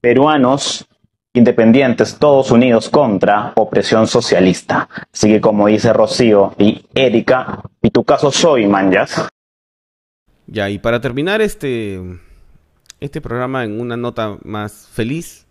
Peruanos 0.00 0.86
independientes, 1.34 2.16
todos 2.18 2.52
unidos 2.52 2.88
contra 2.88 3.52
opresión 3.56 4.06
socialista. 4.06 4.88
Así 5.12 5.28
que 5.28 5.40
como 5.40 5.66
dice 5.66 5.92
Rocío 5.92 6.54
y 6.58 6.86
Erika, 6.94 7.60
y 7.82 7.90
tu 7.90 8.04
caso 8.04 8.30
soy, 8.30 8.68
manjas. 8.68 9.28
Ya, 10.46 10.70
y 10.70 10.78
para 10.78 11.00
terminar 11.00 11.42
este, 11.42 12.00
este 13.00 13.20
programa 13.20 13.64
en 13.64 13.80
una 13.80 13.96
nota 13.96 14.38
más 14.44 14.88
feliz, 14.92 15.46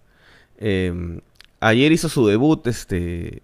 eh, 0.57 1.19
ayer 1.59 1.91
hizo 1.91 2.07
su 2.07 2.27
debut 2.27 2.65
este, 2.67 3.43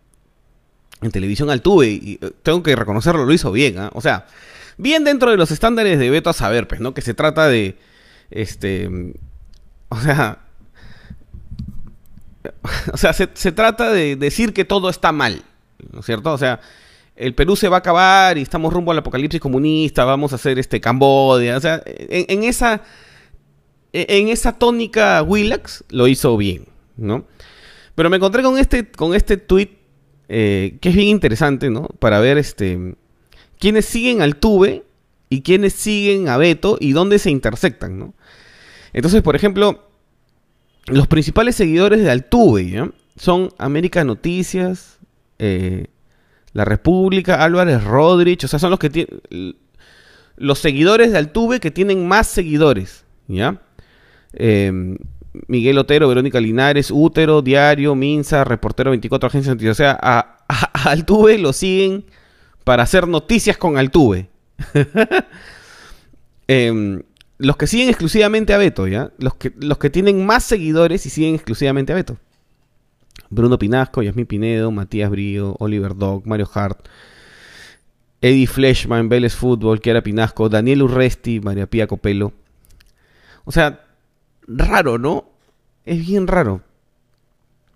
en 1.01 1.11
televisión 1.11 1.49
Altuve 1.49 1.87
y 1.87 2.19
eh, 2.21 2.31
tengo 2.43 2.63
que 2.63 2.75
reconocerlo, 2.75 3.25
lo 3.25 3.33
hizo 3.33 3.51
bien, 3.51 3.79
¿ah? 3.79 3.89
o 3.93 4.01
sea, 4.01 4.27
bien 4.77 5.03
dentro 5.03 5.31
de 5.31 5.37
los 5.37 5.51
estándares 5.51 5.99
de 5.99 6.09
Beto 6.09 6.29
a 6.29 6.33
saber, 6.33 6.67
pues, 6.67 6.81
¿no? 6.81 6.93
Que 6.93 7.01
se 7.01 7.13
trata 7.13 7.47
de, 7.47 7.77
este, 8.31 8.89
o 9.89 9.99
sea, 9.99 10.39
o 12.93 12.97
sea, 12.97 13.13
se, 13.13 13.51
trata 13.51 13.91
de 13.91 14.15
decir 14.15 14.53
que 14.53 14.65
todo 14.65 14.89
está 14.89 15.11
mal, 15.11 15.43
¿no 15.91 15.99
es 15.99 16.05
cierto? 16.05 16.33
O 16.33 16.37
sea, 16.37 16.59
el 17.15 17.35
Perú 17.35 17.55
se 17.55 17.69
va 17.69 17.77
a 17.77 17.79
acabar 17.79 18.37
y 18.37 18.41
estamos 18.41 18.73
rumbo 18.73 18.91
al 18.91 18.99
apocalipsis 18.99 19.41
comunista, 19.41 20.05
vamos 20.05 20.31
a 20.31 20.35
hacer 20.35 20.57
este 20.59 20.79
Cambodia, 20.79 21.57
o 21.57 21.61
sea, 21.61 21.81
en, 21.85 22.43
esa 22.43 22.81
en 23.91 24.29
esa 24.29 24.53
tónica 24.53 25.21
Willax 25.23 25.83
lo 25.89 26.07
hizo 26.07 26.37
bien, 26.37 26.65
¿no? 26.95 27.25
Pero 27.95 28.09
me 28.09 28.17
encontré 28.17 28.43
con 28.43 28.57
este 28.57 28.89
con 28.89 29.13
este 29.13 29.35
tweet 29.35 29.78
eh, 30.29 30.77
que 30.79 30.89
es 30.89 30.95
bien 30.95 31.07
interesante, 31.07 31.69
¿no? 31.69 31.87
Para 31.99 32.19
ver 32.19 32.37
este 32.37 32.95
quiénes 33.59 33.85
siguen 33.85 34.21
al 34.21 34.37
Tuve 34.37 34.83
y 35.29 35.41
quiénes 35.41 35.73
siguen 35.73 36.29
a 36.29 36.37
Beto 36.37 36.77
y 36.79 36.91
dónde 36.93 37.19
se 37.19 37.31
intersectan, 37.31 37.99
¿no? 37.99 38.13
Entonces, 38.93 39.21
por 39.21 39.35
ejemplo, 39.35 39.89
los 40.87 41.07
principales 41.07 41.55
seguidores 41.55 42.01
de 42.01 42.09
Altuve 42.09 42.91
son 43.15 43.49
América 43.57 44.03
Noticias, 44.03 44.99
eh, 45.37 45.87
La 46.53 46.65
República, 46.65 47.43
Álvarez 47.43 47.83
Rodríguez, 47.83 48.45
o 48.45 48.47
sea, 48.47 48.59
son 48.59 48.71
los 48.71 48.79
que 48.79 48.89
tienen 48.89 49.21
los 50.39 50.59
seguidores 50.59 51.11
de 51.11 51.17
Altuve 51.17 51.59
que 51.59 51.69
tienen 51.69 52.07
más 52.07 52.27
seguidores, 52.27 53.03
¿ya? 53.27 53.61
Em, 54.33 54.97
Miguel 55.47 55.77
Otero, 55.77 56.07
Verónica 56.07 56.39
Linares, 56.39 56.91
Útero, 56.91 57.41
Diario, 57.41 57.95
Minsa, 57.95 58.43
Reportero 58.43 58.91
24, 58.91 59.27
Agencia 59.27 59.53
Noticias. 59.53 59.77
O 59.77 59.81
sea, 59.81 59.97
a, 60.01 60.37
Altuve 60.89 61.37
lo 61.37 61.53
siguen 61.53 62.05
para 62.63 62.83
hacer 62.83 63.07
noticias 63.07 63.57
con 63.57 63.77
Altuve. 63.77 64.29
eh, 66.47 67.01
los 67.39 67.55
que 67.55 67.67
siguen 67.67 67.89
exclusivamente 67.89 68.53
a 68.53 68.57
Beto, 68.57 68.87
¿ya? 68.87 69.11
Los 69.17 69.35
que, 69.35 69.53
los 69.57 69.77
que 69.77 69.89
tienen 69.89 70.25
más 70.25 70.43
seguidores 70.43 71.05
y 71.05 71.09
siguen 71.09 71.35
exclusivamente 71.35 71.93
a 71.93 71.95
Beto. 71.95 72.17
Bruno 73.29 73.57
Pinasco, 73.57 74.01
Yasmín 74.01 74.25
Pinedo, 74.25 74.71
Matías 74.71 75.09
Brío, 75.09 75.55
Oliver 75.59 75.95
Dog, 75.95 76.27
Mario 76.27 76.49
Hart, 76.53 76.87
Eddie 78.21 78.47
Fleshman, 78.47 79.07
Vélez 79.07 79.35
Fútbol, 79.35 79.79
Kiara 79.79 80.03
Pinasco, 80.03 80.49
Daniel 80.49 80.83
Urresti, 80.83 81.39
María 81.39 81.67
Pía 81.67 81.87
Copelo. 81.87 82.33
O 83.45 83.51
sea, 83.51 83.85
raro, 84.49 84.97
¿no? 84.97 85.29
Es 85.85 86.05
bien 86.05 86.27
raro. 86.27 86.61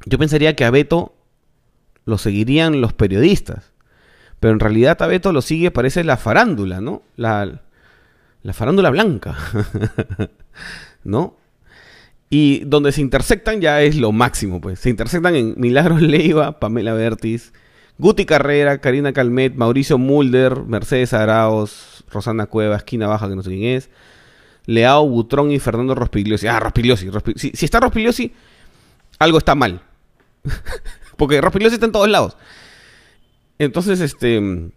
Yo 0.05 0.17
pensaría 0.17 0.55
que 0.55 0.65
a 0.65 0.71
Beto 0.71 1.15
lo 2.05 2.17
seguirían 2.17 2.81
los 2.81 2.93
periodistas. 2.93 3.71
Pero 4.39 4.53
en 4.53 4.59
realidad 4.59 5.01
a 5.01 5.07
Beto 5.07 5.31
lo 5.31 5.41
sigue, 5.41 5.71
parece 5.71 6.03
la 6.03 6.17
farándula, 6.17 6.81
¿no? 6.81 7.03
La, 7.15 7.61
la 8.41 8.53
farándula 8.53 8.89
blanca, 8.89 9.37
¿no? 11.03 11.37
Y 12.29 12.65
donde 12.65 12.91
se 12.91 13.01
intersectan 13.01 13.61
ya 13.61 13.81
es 13.81 13.95
lo 13.95 14.11
máximo, 14.11 14.59
pues. 14.59 14.79
Se 14.79 14.89
intersectan 14.89 15.35
en 15.35 15.53
Milagros 15.57 16.01
Leiva, 16.01 16.59
Pamela 16.59 16.93
Bertis, 16.93 17.53
Guti 17.97 18.25
Carrera, 18.25 18.79
Karina 18.79 19.13
Calmet, 19.13 19.55
Mauricio 19.55 19.97
Mulder, 19.97 20.63
Mercedes 20.63 21.13
Araos, 21.13 22.03
Rosana 22.11 22.47
Cueva, 22.47 22.75
Esquina 22.75 23.07
Baja, 23.07 23.29
que 23.29 23.35
no 23.35 23.43
sé 23.43 23.51
quién 23.51 23.77
es, 23.77 23.89
Leao 24.65 25.08
Butrón 25.08 25.51
y 25.51 25.60
Fernando 25.60 25.96
Rospigliosi. 25.96 26.48
Ah, 26.48 26.60
Rospigliosi. 26.60 27.10
si, 27.36 27.65
está 27.65 27.79
Rospigliosi, 27.79 28.34
algo 29.20 29.38
está 29.38 29.55
mal. 29.55 29.82
Porque 31.17 31.41
Rospigliosi 31.41 31.75
está 31.75 31.86
en 31.86 31.91
todos 31.91 32.10
lados. 32.10 32.38
Entonces, 33.60 34.00
este 34.00 34.72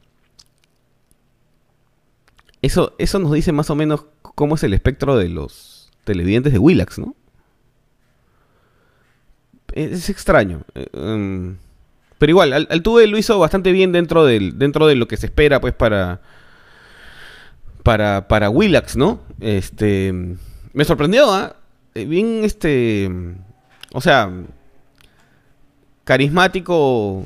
eso, 2.62 2.94
eso 2.98 3.18
nos 3.18 3.32
dice 3.32 3.52
más 3.52 3.70
o 3.70 3.74
menos 3.74 4.06
cómo 4.22 4.56
es 4.56 4.62
el 4.64 4.74
espectro 4.74 5.16
de 5.16 5.28
los 5.28 5.90
televidentes 6.04 6.52
de 6.52 6.58
Willax, 6.58 6.98
¿no? 6.98 7.14
Es 9.72 10.10
extraño. 10.10 10.62
Eh, 10.74 10.86
em, 10.92 11.56
pero 12.18 12.30
igual, 12.30 12.52
Altuve 12.70 13.06
lo 13.06 13.18
hizo 13.18 13.38
bastante 13.38 13.72
bien 13.72 13.92
dentro, 13.92 14.24
del, 14.24 14.58
dentro 14.58 14.86
de 14.86 14.96
lo 14.96 15.06
que 15.06 15.16
se 15.16 15.26
espera, 15.26 15.60
pues, 15.60 15.74
para. 15.74 16.20
Para, 17.86 18.26
para 18.26 18.50
Willax, 18.50 18.96
¿no? 18.96 19.20
Este. 19.40 20.12
Me 20.72 20.84
sorprendió, 20.84 21.32
¿ah? 21.32 21.54
¿eh? 21.94 22.04
Bien, 22.04 22.40
este. 22.42 23.08
O 23.92 24.00
sea. 24.00 24.28
Carismático 26.02 27.24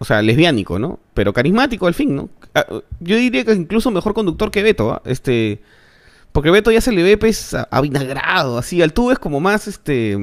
o 0.00 0.04
sea, 0.06 0.22
lesbiánico, 0.22 0.78
¿no? 0.78 0.98
Pero 1.12 1.34
carismático 1.34 1.86
al 1.86 1.92
fin, 1.92 2.16
¿no? 2.16 2.30
Ah, 2.54 2.64
yo 3.00 3.16
diría 3.16 3.44
que 3.44 3.52
incluso 3.52 3.90
mejor 3.90 4.14
conductor 4.14 4.50
que 4.50 4.62
Beto, 4.62 4.92
¿ah? 4.92 5.02
Este. 5.04 5.60
Porque 6.32 6.50
Beto 6.50 6.70
ya 6.70 6.80
se 6.80 6.90
le 6.90 7.02
ve, 7.02 7.18
pues, 7.18 7.54
avinagrado, 7.70 8.56
así. 8.56 8.80
Al 8.80 8.94
tubo 8.94 9.12
es 9.12 9.18
como 9.18 9.40
más, 9.40 9.68
este. 9.68 10.16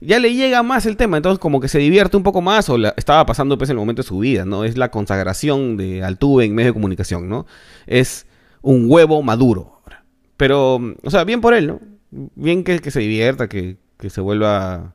Ya 0.00 0.18
le 0.18 0.34
llega 0.34 0.62
más 0.62 0.86
el 0.86 0.96
tema, 0.96 1.18
entonces 1.18 1.38
como 1.38 1.60
que 1.60 1.68
se 1.68 1.78
divierte 1.78 2.16
un 2.16 2.22
poco 2.22 2.40
más 2.40 2.68
o 2.70 2.76
estaba 2.96 3.26
pasando 3.26 3.58
pues 3.58 3.68
en 3.68 3.74
el 3.74 3.80
momento 3.80 4.02
de 4.02 4.08
su 4.08 4.18
vida, 4.18 4.44
¿no? 4.44 4.64
Es 4.64 4.78
la 4.78 4.90
consagración 4.90 5.76
de 5.76 6.02
Altuve 6.02 6.46
en 6.46 6.54
medio 6.54 6.70
de 6.70 6.74
comunicación, 6.74 7.28
¿no? 7.28 7.46
Es 7.86 8.26
un 8.62 8.86
huevo 8.88 9.22
maduro. 9.22 9.82
Pero, 10.36 10.80
o 11.02 11.10
sea, 11.10 11.24
bien 11.24 11.42
por 11.42 11.52
él, 11.52 11.66
¿no? 11.66 11.80
Bien 12.34 12.64
que, 12.64 12.90
se 12.90 13.00
divierta, 13.00 13.48
que, 13.48 13.76
que 13.98 14.08
se 14.08 14.22
vuelva... 14.22 14.94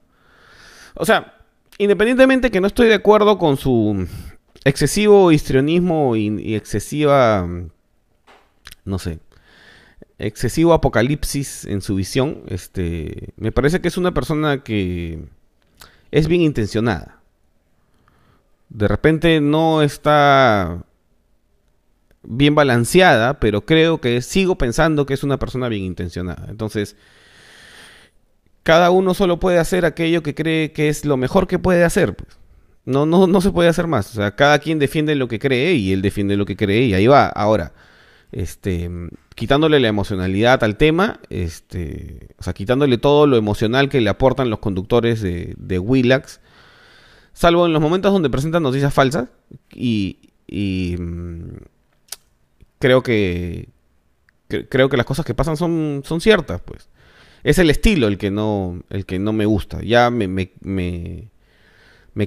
O 0.96 1.06
sea, 1.06 1.36
independientemente 1.78 2.50
que 2.50 2.62
no 2.62 2.68
estoy 2.68 2.88
de 2.88 2.96
acuerdo 2.96 3.38
con 3.38 3.58
su 3.58 4.08
excesivo 4.66 5.32
histrionismo 5.32 6.16
y, 6.16 6.56
excesiva, 6.56 7.48
no 8.84 9.00
sé, 9.00 9.20
excesivo 10.18 10.74
apocalipsis 10.74 11.66
en 11.66 11.82
su 11.82 11.96
visión, 11.96 12.44
este, 12.48 13.30
me 13.38 13.52
parece 13.52 13.82
que 13.82 13.88
es 13.88 13.98
una 13.98 14.14
persona 14.14 14.64
que 14.64 15.26
es 16.12 16.28
bien 16.28 16.42
intencionada. 16.42 17.22
De 18.70 18.88
repente 18.88 19.42
no 19.42 19.82
está 19.82 20.84
bien 22.24 22.56
balanceada, 22.56 23.40
pero 23.40 23.66
creo 23.66 24.02
que 24.02 24.22
sigo 24.22 24.58
pensando 24.58 25.06
que 25.06 25.14
es 25.14 25.24
una 25.24 25.38
persona 25.38 25.70
bien 25.70 25.84
intencionada. 25.84 26.48
Entonces, 26.50 26.96
cada 28.64 28.90
uno 28.90 29.14
solo 29.14 29.40
puede 29.40 29.60
hacer 29.60 29.86
aquello 29.86 30.24
que 30.24 30.34
cree 30.34 30.72
que 30.72 30.90
es 30.90 31.06
lo 31.06 31.18
mejor 31.18 31.48
que 31.48 31.60
puede 31.60 31.84
hacer. 31.84 32.16
Pues. 32.16 32.38
No, 32.86 33.06
no, 33.06 33.28
no 33.28 33.42
se 33.42 33.52
puede 33.52 33.70
hacer 33.70 33.88
más. 33.88 34.12
O 34.12 34.14
sea, 34.14 34.36
cada 34.36 34.60
quien 34.60 34.80
defiende 34.80 35.16
lo 35.16 35.28
que 35.28 35.40
cree 35.40 35.74
y 35.74 35.94
él 35.94 36.02
defiende 36.02 36.38
lo 36.38 36.46
que 36.46 36.56
cree 36.56 36.84
y 36.86 36.94
ahí 36.94 37.08
va. 37.08 37.28
Ahora, 37.28 37.74
este, 38.36 38.92
quitándole 39.34 39.80
la 39.80 39.88
emocionalidad 39.88 40.62
al 40.66 40.76
tema, 40.76 41.22
este, 41.30 42.28
o 42.38 42.44
sea, 42.44 42.54
quitándole 42.54 42.98
todo 42.98 43.28
lo 43.28 43.38
emocional 43.38 43.88
que 43.88 44.02
le 44.02 44.10
aportan 44.10 44.50
los 44.50 44.60
conductores 44.60 45.22
de, 45.22 45.56
de 45.58 45.80
Willax, 45.80 46.42
salvo 47.32 47.66
en 47.66 47.72
los 47.72 47.82
momentos 47.82 48.12
donde 48.12 48.30
presentan 48.30 48.64
noticias 48.64 48.94
falsas 48.94 49.30
y, 49.74 50.18
y 50.48 50.98
mm, 51.00 51.58
creo 52.78 53.02
que, 53.04 53.70
creo 54.48 54.90
que 54.90 54.98
las 54.98 55.06
cosas 55.06 55.26
que 55.26 55.34
pasan 55.34 55.56
son, 55.56 56.02
son 56.04 56.20
ciertas, 56.20 56.60
pues. 56.60 56.90
Es 57.46 57.58
el 57.58 57.70
estilo 57.70 58.08
el 58.08 58.18
que 58.18 58.32
no, 58.32 58.82
el 58.90 59.06
que 59.06 59.18
no 59.18 59.32
me 59.32 59.46
gusta. 59.46 59.82
Ya 59.82 60.10
me, 60.10 60.28
me, 60.28 60.52
me, 60.62 61.30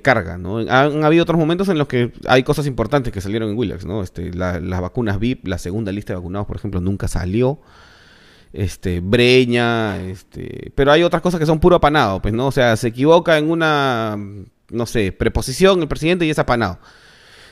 carga, 0.02 0.38
¿no? 0.38 0.58
Han, 0.58 1.04
habido 1.04 1.22
otros 1.22 1.38
momentos 1.38 1.68
en 1.68 1.78
los 1.78 1.88
que 1.88 2.12
hay 2.26 2.42
cosas 2.42 2.66
importantes 2.66 3.12
que 3.12 3.20
salieron 3.20 3.50
en 3.50 3.58
Willax, 3.58 3.86
¿no? 3.86 4.02
Este, 4.02 4.32
las 4.32 4.80
vacunas 4.80 5.18
VIP, 5.18 5.48
la 5.48 5.58
segunda 5.58 5.92
lista 5.92 6.12
de 6.12 6.18
vacunados, 6.18 6.46
por 6.46 6.56
ejemplo, 6.56 6.80
nunca 6.80 7.08
salió. 7.08 7.60
Este, 8.52 9.00
Breña, 9.00 10.00
este, 10.02 10.72
pero 10.74 10.92
hay 10.92 11.02
otras 11.02 11.22
cosas 11.22 11.40
que 11.40 11.46
son 11.46 11.60
puro 11.60 11.76
apanado, 11.76 12.22
pues, 12.22 12.32
¿no? 12.34 12.46
O 12.46 12.52
sea, 12.52 12.76
se 12.76 12.88
equivoca 12.88 13.38
en 13.38 13.50
una, 13.50 14.16
no 14.70 14.86
sé, 14.86 15.12
preposición 15.12 15.80
el 15.80 15.88
presidente 15.88 16.24
y 16.26 16.30
es 16.30 16.38
apanado 16.38 16.78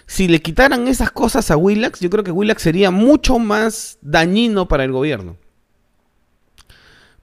si 0.07 0.29
le 0.29 0.41
quitaran 0.41 0.87
esas 0.87 1.11
cosas 1.11 1.51
a 1.51 1.57
Willax, 1.57 2.01
yo 2.01 2.09
creo 2.11 2.25
que 2.25 2.31
Willax 2.31 2.63
sería 2.63 2.91
mucho 2.91 3.39
más 3.39 3.99
dañino 4.01 4.69
para 4.69 4.85
el 4.85 4.93
gobierno. 4.93 5.37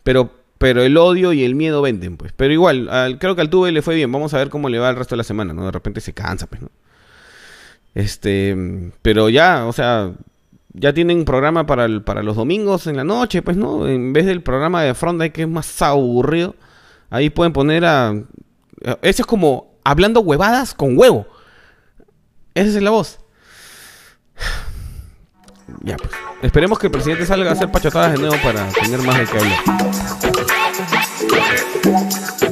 Pero, 0.03 0.42
pero 0.63 0.81
el 0.81 0.95
odio 0.95 1.33
y 1.33 1.43
el 1.43 1.55
miedo 1.55 1.81
venden, 1.81 2.15
pues. 2.15 2.31
Pero 2.31 2.53
igual, 2.53 2.89
creo 3.19 3.35
que 3.35 3.41
al 3.41 3.49
Tuve 3.49 3.73
le 3.73 3.81
fue 3.81 3.95
bien. 3.95 4.09
Vamos 4.09 4.33
a 4.33 4.37
ver 4.37 4.47
cómo 4.47 4.69
le 4.69 4.79
va 4.79 4.89
el 4.89 4.95
resto 4.95 5.13
de 5.13 5.17
la 5.17 5.25
semana, 5.25 5.53
¿no? 5.53 5.65
De 5.65 5.71
repente 5.71 5.99
se 5.99 6.13
cansa, 6.13 6.47
pues, 6.47 6.61
¿no? 6.61 6.69
Este, 7.93 8.55
pero 9.01 9.27
ya, 9.27 9.65
o 9.65 9.73
sea, 9.73 10.13
ya 10.71 10.93
tienen 10.93 11.25
programa 11.25 11.65
para, 11.65 11.99
para 12.05 12.23
los 12.23 12.37
domingos 12.37 12.87
en 12.87 12.95
la 12.95 13.03
noche, 13.03 13.41
pues, 13.41 13.57
¿no? 13.57 13.89
En 13.89 14.13
vez 14.13 14.25
del 14.25 14.41
programa 14.41 14.83
de 14.83 14.93
Fronda, 14.93 15.27
que 15.27 15.41
es 15.41 15.49
más 15.49 15.81
aburrido, 15.81 16.55
ahí 17.09 17.29
pueden 17.29 17.51
poner 17.51 17.83
a... 17.83 18.13
Eso 19.01 19.23
es 19.23 19.25
como 19.25 19.73
hablando 19.83 20.21
huevadas 20.21 20.73
con 20.73 20.97
huevo. 20.97 21.27
Esa 22.53 22.69
es 22.69 22.81
la 22.81 22.91
voz. 22.91 23.19
Ya, 25.81 25.97
pues. 25.97 26.11
Esperemos 26.41 26.77
que 26.77 26.87
el 26.87 26.91
presidente 26.91 27.25
salga 27.25 27.49
a 27.49 27.53
hacer 27.53 27.71
pachotadas 27.71 28.13
de 28.13 28.19
nuevo 28.19 28.35
para 28.43 28.67
tener 28.69 29.01
más 29.01 29.17
de 29.17 29.25
qué 29.25 29.37
hablar. 29.37 30.32
Thank 32.13 32.41
you. 32.41 32.42